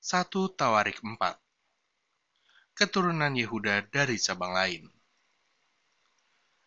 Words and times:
1 0.00 0.32
Tawarik 0.56 1.04
4 1.04 1.12
Keturunan 2.72 3.36
Yehuda 3.36 3.84
dari 3.92 4.16
cabang 4.16 4.56
lain 4.56 4.88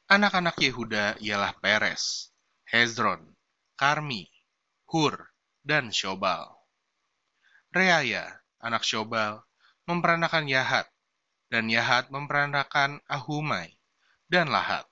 Anak-anak 0.05 0.53
Yehuda 0.61 1.17
ialah 1.17 1.57
Peres, 1.57 2.29
Hezron, 2.69 3.33
Karmi, 3.73 4.29
Hur, 4.85 5.33
dan 5.65 5.89
Shobal. 5.89 6.45
Reaya, 7.73 8.29
anak 8.61 8.85
Shobal, 8.85 9.41
memperanakan 9.89 10.45
Yahat, 10.45 10.85
dan 11.49 11.73
Yahat 11.73 12.13
memperanakan 12.13 13.01
Ahumai, 13.09 13.73
dan 14.29 14.53
Lahat. 14.53 14.85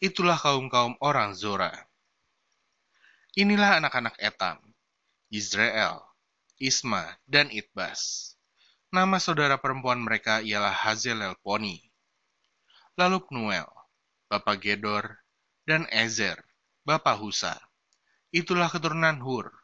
Itulah 0.00 0.40
kaum-kaum 0.40 0.96
orang 1.04 1.36
Zora. 1.36 1.76
Inilah 3.36 3.76
anak-anak 3.76 4.16
Etam, 4.24 4.56
Israel, 5.28 6.07
Isma, 6.58 7.06
dan 7.30 7.54
Itbas. 7.54 8.34
Nama 8.90 9.22
saudara 9.22 9.62
perempuan 9.62 10.02
mereka 10.02 10.42
ialah 10.42 10.74
Hazelel 10.74 11.38
Poni. 11.38 11.78
Lalu 12.98 13.22
Pnuel, 13.30 13.70
Bapak 14.26 14.58
Gedor, 14.58 15.22
dan 15.62 15.86
Ezer, 15.94 16.42
Bapak 16.82 17.14
Husa. 17.22 17.54
Itulah 18.34 18.66
keturunan 18.66 19.22
Hur, 19.22 19.54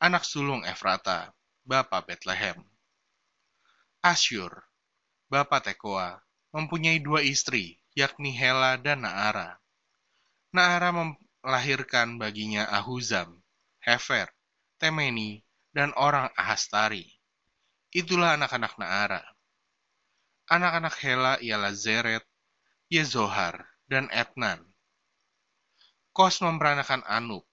anak 0.00 0.24
sulung 0.24 0.64
Efrata, 0.64 1.36
Bapak 1.68 2.08
Bethlehem. 2.08 2.64
Asyur, 4.00 4.64
Bapak 5.28 5.68
Tekoa, 5.68 6.16
mempunyai 6.56 6.96
dua 6.98 7.20
istri, 7.20 7.76
yakni 7.92 8.32
Hela 8.32 8.80
dan 8.80 9.04
Naara. 9.04 9.60
Naara 10.48 10.96
melahirkan 10.96 12.16
baginya 12.16 12.64
Ahuzam, 12.72 13.36
Hefer, 13.84 14.32
Temeni, 14.80 15.44
dan 15.72 15.92
orang 15.96 16.28
Ahastari. 16.36 17.08
Itulah 17.92 18.36
anak-anak 18.40 18.76
Naara. 18.80 19.20
Anak-anak 20.48 20.94
Hela 21.00 21.34
ialah 21.40 21.72
Zeret, 21.72 22.24
Yezohar, 22.92 23.64
dan 23.88 24.08
Etnan. 24.12 24.60
Kos 26.12 26.44
memperanakan 26.44 27.04
Anub, 27.08 27.48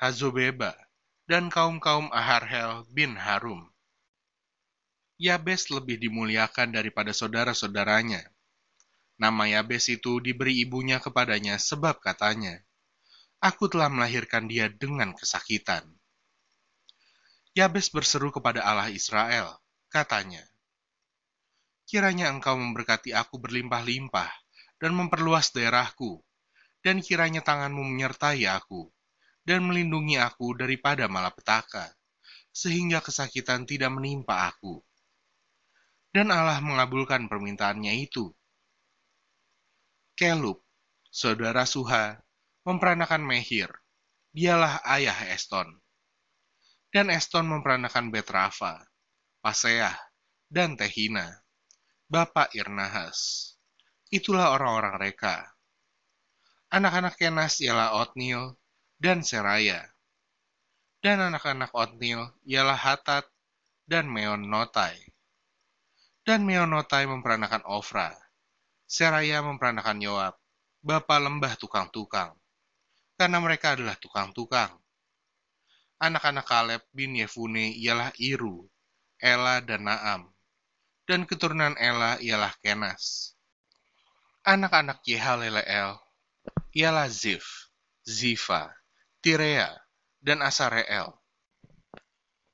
Hazobeba, 0.00 0.72
dan 1.28 1.52
kaum-kaum 1.52 2.08
Aharhel 2.08 2.88
bin 2.92 3.16
Harum. 3.20 3.68
Yabes 5.20 5.68
lebih 5.68 6.00
dimuliakan 6.00 6.72
daripada 6.72 7.12
saudara-saudaranya. 7.12 8.22
Nama 9.18 9.60
Yabes 9.60 9.90
itu 9.92 10.22
diberi 10.22 10.62
ibunya 10.62 11.02
kepadanya 11.02 11.58
sebab 11.58 11.98
katanya, 11.98 12.54
Aku 13.42 13.66
telah 13.66 13.90
melahirkan 13.90 14.46
dia 14.46 14.70
dengan 14.70 15.12
kesakitan. 15.12 15.97
Yabes 17.58 17.90
berseru 17.90 18.30
kepada 18.30 18.62
Allah 18.62 18.86
Israel, 18.86 19.58
katanya, 19.90 20.46
Kiranya 21.90 22.30
engkau 22.30 22.54
memberkati 22.54 23.10
aku 23.10 23.42
berlimpah-limpah 23.42 24.30
dan 24.78 24.94
memperluas 24.94 25.50
daerahku, 25.50 26.22
dan 26.86 27.02
kiranya 27.02 27.42
tanganmu 27.42 27.82
menyertai 27.82 28.46
aku, 28.46 28.94
dan 29.42 29.66
melindungi 29.66 30.22
aku 30.22 30.54
daripada 30.54 31.10
malapetaka, 31.10 31.98
sehingga 32.54 33.02
kesakitan 33.02 33.66
tidak 33.66 33.90
menimpa 33.90 34.54
aku. 34.54 34.78
Dan 36.14 36.30
Allah 36.30 36.62
mengabulkan 36.62 37.26
permintaannya 37.26 38.06
itu. 38.06 38.30
Kelub, 40.14 40.62
saudara 41.10 41.66
Suha, 41.66 42.22
memperanakan 42.62 43.26
Mehir, 43.26 43.74
dialah 44.30 44.78
ayah 44.94 45.26
Eston 45.34 45.74
dan 46.88 47.12
Eston 47.12 47.44
memperanakan 47.48 48.08
Betrafa, 48.08 48.80
Paseah, 49.44 49.96
dan 50.48 50.72
Tehina, 50.76 51.44
bapak 52.08 52.56
Irnahas. 52.56 53.52
Itulah 54.08 54.56
orang-orang 54.56 54.96
reka. 54.96 55.44
Anak-anak 56.72 57.20
Kenas 57.20 57.60
ialah 57.60 57.92
Otnil 58.00 58.56
dan 58.96 59.20
Seraya. 59.20 59.84
Dan 61.04 61.20
anak-anak 61.20 61.72
Otnil 61.76 62.32
ialah 62.48 62.76
Hatat 62.76 63.28
dan 63.84 64.08
Meonotai. 64.08 64.96
Dan 66.24 66.48
Meonotai 66.48 67.04
memperanakan 67.04 67.68
Ofra. 67.68 68.12
Seraya 68.88 69.44
memperanakan 69.44 70.00
Yoab, 70.00 70.34
bapak 70.80 71.20
lembah 71.20 71.52
tukang-tukang. 71.60 72.32
Karena 73.20 73.44
mereka 73.44 73.76
adalah 73.76 73.96
tukang-tukang 74.00 74.72
Anak-anak 75.98 76.46
Kaleb 76.46 76.82
bin 76.94 77.18
Yefune 77.18 77.74
ialah 77.74 78.14
Iru, 78.22 78.70
Ela, 79.18 79.58
dan 79.58 79.82
Naam. 79.82 80.30
Dan 81.02 81.26
keturunan 81.26 81.74
Ela 81.74 82.14
ialah 82.22 82.54
Kenas. 82.62 83.34
Anak-anak 84.46 85.02
Yehaleleel 85.02 85.98
ialah 86.70 87.10
Zif, 87.10 87.74
Zifa, 88.06 88.70
Tirea, 89.18 89.74
dan 90.22 90.38
Asareel. 90.38 91.18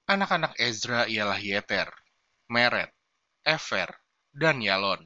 Anak-anak 0.09 0.57
Ezra 0.57 1.05
ialah 1.05 1.37
Yeter, 1.37 1.93
Meret, 2.49 2.97
Efer, 3.45 3.93
dan 4.33 4.65
Yalon. 4.65 5.05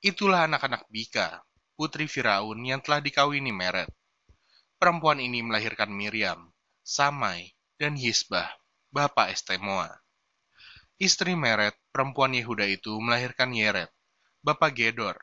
Itulah 0.00 0.48
anak-anak 0.48 0.88
Bika, 0.88 1.44
putri 1.76 2.08
Firaun 2.08 2.64
yang 2.64 2.80
telah 2.80 3.04
dikawini 3.04 3.52
Meret. 3.52 3.92
Perempuan 4.80 5.20
ini 5.20 5.44
melahirkan 5.44 5.92
Miriam, 5.92 6.55
Samai, 6.86 7.50
dan 7.82 7.98
Hisbah, 7.98 8.46
bapak 8.94 9.34
Estemoa. 9.34 9.90
Istri 11.02 11.34
Meret, 11.34 11.74
perempuan 11.90 12.30
Yehuda 12.30 12.62
itu 12.62 12.94
melahirkan 13.02 13.50
Yeret, 13.50 13.90
bapak 14.46 14.70
Gedor, 14.78 15.18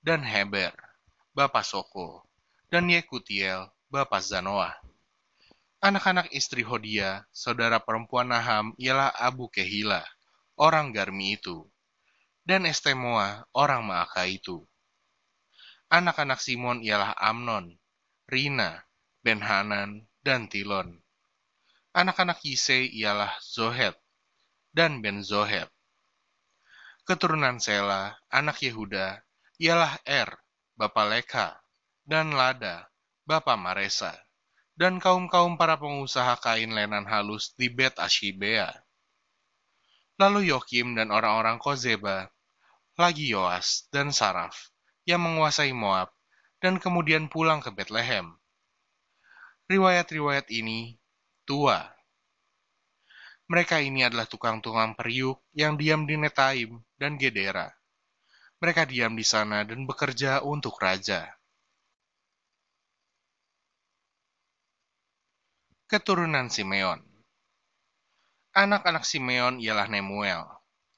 dan 0.00 0.24
Heber, 0.24 0.72
bapak 1.36 1.68
Soko, 1.68 2.24
dan 2.72 2.88
Yekutiel, 2.88 3.68
bapak 3.92 4.24
Zanoah. 4.24 4.72
Anak-anak 5.84 6.32
istri 6.32 6.64
Hodia, 6.64 7.28
saudara 7.28 7.76
perempuan 7.76 8.32
Naham, 8.32 8.72
ialah 8.80 9.12
Abu 9.12 9.52
Kehila, 9.52 10.00
orang 10.56 10.96
Garmi 10.96 11.36
itu, 11.36 11.68
dan 12.48 12.64
Estemoa, 12.64 13.44
orang 13.52 13.84
Maaka 13.84 14.24
itu. 14.24 14.64
Anak-anak 15.92 16.40
Simon 16.40 16.80
ialah 16.80 17.12
Amnon, 17.20 17.76
Rina, 18.24 18.80
Benhanan, 19.20 20.08
dan 20.24 20.48
Tilon. 20.48 21.01
Anak-anak 21.92 22.40
Yisei 22.48 22.88
ialah 22.88 23.36
Zohet 23.44 23.92
dan 24.72 25.04
Ben 25.04 25.20
Zohet. 25.20 25.68
Keturunan 27.04 27.60
Sela, 27.60 28.16
anak 28.32 28.64
Yehuda, 28.64 29.20
ialah 29.60 30.00
Er, 30.08 30.32
Bapa 30.72 31.04
Leka, 31.04 31.60
dan 32.08 32.32
Lada, 32.32 32.88
Bapa 33.28 33.60
Maresa, 33.60 34.16
dan 34.72 35.04
kaum-kaum 35.04 35.60
para 35.60 35.76
pengusaha 35.76 36.32
kain 36.40 36.72
lenan 36.72 37.04
halus 37.04 37.52
di 37.60 37.68
Bet 37.68 38.00
Ashibea. 38.00 38.72
Lalu 40.16 40.48
Yokim 40.48 40.96
dan 40.96 41.12
orang-orang 41.12 41.60
Kozeba, 41.60 42.32
lagi 42.96 43.28
Yoas 43.36 43.84
dan 43.92 44.16
Saraf, 44.16 44.72
yang 45.04 45.20
menguasai 45.20 45.76
Moab, 45.76 46.08
dan 46.56 46.80
kemudian 46.80 47.28
pulang 47.28 47.60
ke 47.60 47.68
Bethlehem. 47.68 48.32
Riwayat-riwayat 49.68 50.48
ini 50.48 51.01
tua. 51.42 51.82
Mereka 53.50 53.82
ini 53.84 54.06
adalah 54.06 54.24
tukang-tukang 54.24 54.96
periuk 54.96 55.42
yang 55.52 55.76
diam 55.76 56.08
di 56.08 56.16
Netaim 56.16 56.80
dan 56.96 57.20
Gedera. 57.20 57.68
Mereka 58.62 58.86
diam 58.86 59.12
di 59.18 59.26
sana 59.26 59.66
dan 59.66 59.84
bekerja 59.84 60.40
untuk 60.46 60.78
raja. 60.78 61.26
Keturunan 65.90 66.48
Simeon 66.48 67.04
Anak-anak 68.52 69.08
Simeon 69.08 69.60
ialah 69.60 69.88
Nemuel, 69.88 70.44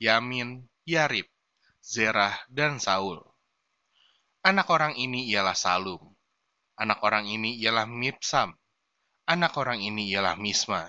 Yamin, 0.03 0.67
Yarib, 0.87 1.31
Zerah, 1.79 2.35
dan 2.51 2.83
Saul. 2.83 3.23
Anak 4.43 4.69
orang 4.69 4.99
ini 4.99 5.31
ialah 5.31 5.55
Salum. 5.55 6.03
Anak 6.75 6.99
orang 7.07 7.31
ini 7.31 7.55
ialah 7.63 7.87
Mipsam, 7.87 8.59
Anak 9.25 9.57
orang 9.57 9.81
ini 9.81 10.13
ialah 10.13 10.37
Misma. 10.37 10.85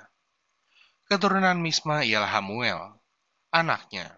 Keturunan 1.07 1.55
Misma 1.55 2.03
ialah 2.03 2.35
Hamuel, 2.35 2.99
anaknya. 3.47 4.11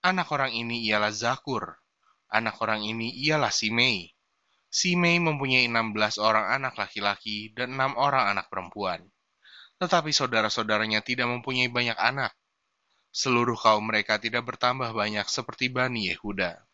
Anak 0.00 0.32
orang 0.32 0.56
ini 0.56 0.80
ialah 0.88 1.12
Zakur. 1.12 1.76
Anak 2.32 2.56
orang 2.64 2.88
ini 2.88 3.12
ialah 3.12 3.52
Simei. 3.52 4.08
Simei 4.72 5.20
mempunyai 5.20 5.68
16 5.68 6.24
orang 6.24 6.56
anak 6.56 6.80
laki-laki 6.80 7.52
dan 7.52 7.76
enam 7.76 7.92
orang 8.00 8.32
anak 8.32 8.48
perempuan. 8.48 9.04
Tetapi 9.76 10.08
saudara-saudaranya 10.08 11.04
tidak 11.04 11.28
mempunyai 11.28 11.68
banyak 11.68 12.00
anak. 12.00 12.32
Seluruh 13.12 13.60
kaum 13.60 13.84
mereka 13.84 14.16
tidak 14.16 14.48
bertambah 14.48 14.88
banyak 14.96 15.28
seperti 15.28 15.68
Bani 15.68 16.08
Yehuda. 16.08 16.64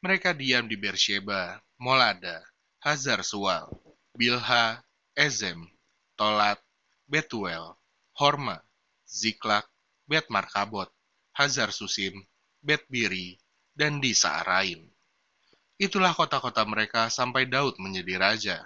Mereka 0.00 0.32
diam 0.32 0.64
di 0.64 0.80
Beersheba, 0.80 1.60
Molada, 1.76 2.40
Hazar 2.80 3.20
Sual, 3.20 3.68
Bilha, 4.16 4.85
Ezem, 5.16 5.64
Tolat, 6.12 6.60
Betuel, 7.08 7.72
Horma, 8.20 8.60
Ziklak, 9.08 9.64
Bet 10.04 10.28
Markabot, 10.28 10.92
Hazar 11.32 11.72
Susim, 11.72 12.20
Bet 12.60 12.84
Biri, 12.92 13.40
dan 13.72 13.98
di 13.98 14.12
Saaraim. 14.12 14.84
Itulah 15.80 16.12
kota-kota 16.12 16.64
mereka 16.68 17.08
sampai 17.08 17.48
Daud 17.48 17.80
menjadi 17.80 18.14
raja. 18.20 18.58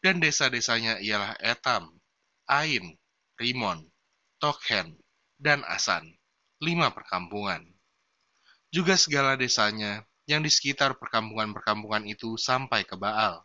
Dan 0.00 0.20
desa-desanya 0.20 1.00
ialah 1.00 1.36
Etam, 1.40 1.92
Ain, 2.48 2.96
Rimon, 3.40 3.88
Tokhen, 4.36 5.00
dan 5.40 5.64
Asan, 5.64 6.12
lima 6.60 6.92
perkampungan. 6.92 7.64
Juga 8.68 8.96
segala 9.00 9.36
desanya 9.36 10.04
yang 10.24 10.44
di 10.44 10.48
sekitar 10.48 10.96
perkampungan-perkampungan 11.00 12.04
itu 12.08 12.36
sampai 12.36 12.84
ke 12.84 12.96
Baal. 12.96 13.44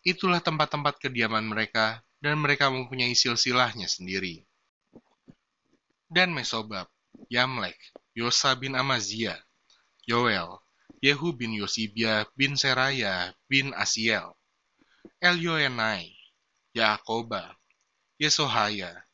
Itulah 0.00 0.40
tempat-tempat 0.40 0.96
kediaman 0.96 1.44
mereka, 1.44 2.00
dan 2.20 2.40
mereka 2.40 2.72
mempunyai 2.72 3.12
silsilahnya 3.12 3.84
sendiri. 3.84 4.44
Dan 6.08 6.32
Mesobab, 6.32 6.88
Yamlek, 7.28 7.76
Yosa 8.16 8.56
bin 8.56 8.76
Amazia, 8.76 9.36
Yoel, 10.08 10.60
Yehu 11.00 11.32
bin 11.36 11.52
Yosibia 11.56 12.28
bin 12.36 12.56
Seraya 12.56 13.32
bin 13.48 13.72
Asiel, 13.76 14.36
Elyoenai, 15.20 16.12
Yaakoba, 16.72 17.56
Yesohaya, 18.20 19.04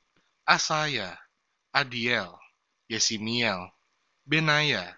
Asaya, 0.47 1.19
Adiel, 1.75 2.31
Yesimiel, 2.91 3.71
Benaya, 4.27 4.95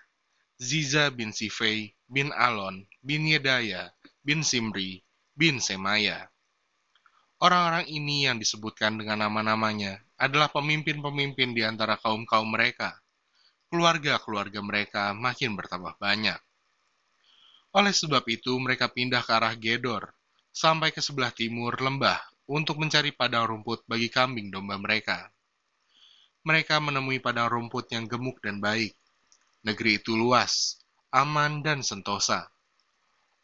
Ziza 0.59 1.09
bin 1.15 1.33
Sifei 1.33 1.95
bin 2.09 2.33
Alon 2.35 2.83
bin 2.99 3.25
Yedaya 3.29 3.95
bin 4.27 4.43
Simri 4.43 5.07
bin 5.39 5.63
Semaya. 5.63 6.27
Orang-orang 7.39 7.87
ini 7.87 8.27
yang 8.27 8.43
disebutkan 8.43 8.99
dengan 8.99 9.23
nama-namanya 9.23 10.03
adalah 10.19 10.51
pemimpin-pemimpin 10.51 11.55
di 11.55 11.63
antara 11.63 11.95
kaum-kaum 11.95 12.51
mereka. 12.51 12.99
Keluarga-keluarga 13.71 14.59
mereka 14.59 15.15
makin 15.15 15.55
bertambah 15.55 15.95
banyak. 16.03 16.43
Oleh 17.79 17.95
sebab 17.95 18.27
itu, 18.27 18.51
mereka 18.59 18.91
pindah 18.91 19.23
ke 19.23 19.31
arah 19.31 19.55
Gedor, 19.55 20.11
sampai 20.51 20.91
ke 20.91 20.99
sebelah 20.99 21.31
timur 21.31 21.79
lembah 21.79 22.19
untuk 22.51 22.83
mencari 22.83 23.15
padang 23.15 23.47
rumput 23.47 23.87
bagi 23.87 24.11
kambing 24.11 24.51
domba 24.51 24.75
mereka. 24.75 25.31
Mereka 26.43 26.83
menemui 26.83 27.23
padang 27.23 27.47
rumput 27.47 27.87
yang 27.95 28.11
gemuk 28.11 28.43
dan 28.43 28.59
baik. 28.59 28.99
Negeri 29.63 30.03
itu 30.03 30.19
luas, 30.19 30.83
aman, 31.15 31.63
dan 31.63 31.87
sentosa. 31.87 32.51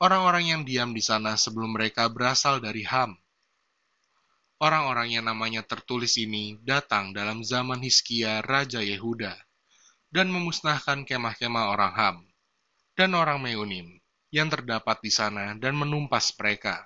Orang-orang 0.04 0.44
yang 0.52 0.62
diam 0.68 0.92
di 0.92 1.00
sana 1.00 1.32
sebelum 1.32 1.80
mereka 1.80 2.04
berasal 2.12 2.60
dari 2.60 2.84
Ham. 2.84 3.16
Orang-orang 4.60 5.16
yang 5.16 5.24
namanya 5.24 5.64
tertulis 5.64 6.20
ini 6.20 6.60
datang 6.60 7.16
dalam 7.16 7.40
zaman 7.40 7.80
Hiskia 7.80 8.44
Raja 8.44 8.84
Yehuda 8.84 9.32
dan 10.12 10.28
memusnahkan 10.28 11.08
kemah-kemah 11.08 11.72
orang 11.72 11.92
Ham 11.96 12.16
dan 12.92 13.16
orang 13.16 13.40
Meunim 13.40 13.96
yang 14.28 14.52
terdapat 14.52 15.00
di 15.00 15.08
sana 15.08 15.56
dan 15.56 15.72
menumpas 15.72 16.36
mereka. 16.36 16.84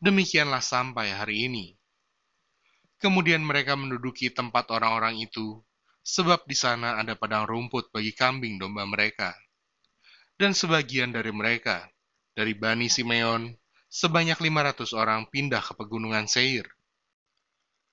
Demikianlah 0.00 0.64
sampai 0.64 1.12
hari 1.12 1.52
ini. 1.52 1.76
Kemudian 2.96 3.44
mereka 3.44 3.76
menduduki 3.76 4.32
tempat 4.32 4.72
orang-orang 4.72 5.20
itu, 5.20 5.60
sebab 6.00 6.48
di 6.48 6.56
sana 6.56 6.96
ada 6.96 7.12
padang 7.12 7.44
rumput 7.44 7.92
bagi 7.92 8.16
kambing 8.16 8.56
domba 8.56 8.88
mereka. 8.88 9.36
Dan 10.40 10.56
sebagian 10.56 11.12
dari 11.12 11.36
mereka, 11.36 11.84
dari 12.32 12.56
Bani 12.56 12.88
Simeon, 12.88 13.52
sebanyak 13.92 14.40
500 14.40 14.96
orang 14.96 15.28
pindah 15.28 15.60
ke 15.60 15.76
pegunungan 15.76 16.24
Seir. 16.24 16.64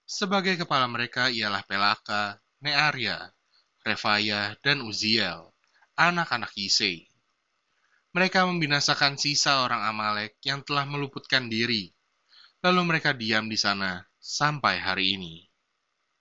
Sebagai 0.07 0.55
kepala 0.55 0.87
mereka 0.87 1.27
ialah 1.27 1.67
Pelaka, 1.67 2.39
Nearia, 2.63 3.35
Refaya, 3.83 4.55
dan 4.63 4.79
Uziel, 4.79 5.51
anak-anak 5.99 6.55
Yisei. 6.55 7.11
Mereka 8.15 8.47
membinasakan 8.47 9.19
sisa 9.19 9.67
orang 9.67 9.83
Amalek 9.83 10.39
yang 10.47 10.63
telah 10.63 10.87
meluputkan 10.87 11.51
diri. 11.51 11.91
Lalu 12.63 12.95
mereka 12.95 13.11
diam 13.11 13.51
di 13.51 13.59
sana 13.59 13.99
sampai 14.23 14.79
hari 14.79 15.19
ini. 15.19 15.46